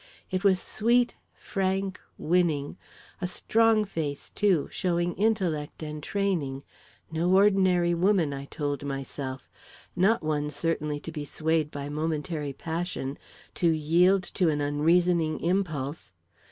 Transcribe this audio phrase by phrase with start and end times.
[0.31, 2.75] It was sweet, frank, winning
[3.21, 6.63] a strong face, too, showing intellect and training;
[7.11, 9.47] no ordinary woman, I told myself;
[9.95, 13.19] not one, certainly, to be swayed by momentary passion,
[13.53, 16.13] to yield to an unreasoning impulse.